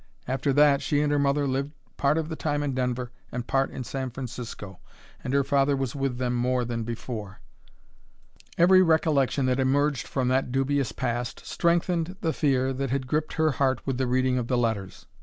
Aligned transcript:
After 0.27 0.51
that 0.53 0.81
she 0.81 0.99
and 1.01 1.11
her 1.11 1.19
mother 1.19 1.47
lived 1.47 1.73
part 1.95 2.17
of 2.17 2.27
the 2.27 2.35
time 2.35 2.63
in 2.63 2.73
Denver 2.73 3.11
and 3.31 3.45
part 3.45 3.69
in 3.69 3.83
San 3.83 4.09
Francisco, 4.09 4.79
and 5.23 5.31
her 5.31 5.43
father 5.43 5.75
was 5.75 5.93
with 5.95 6.17
them 6.17 6.33
more 6.33 6.65
than 6.65 6.81
before. 6.81 7.39
Every 8.57 8.81
recollection 8.81 9.45
that 9.45 9.59
emerged 9.59 10.07
from 10.07 10.27
that 10.29 10.51
dubious 10.51 10.91
past 10.91 11.45
strengthened 11.45 12.15
the 12.21 12.33
fear 12.33 12.73
that 12.73 12.89
had 12.89 13.05
gripped 13.05 13.33
her 13.33 13.51
heart 13.51 13.85
with 13.85 13.99
the 13.99 14.07
reading 14.07 14.39
of 14.39 14.47
the 14.47 14.57
letters. 14.57 15.05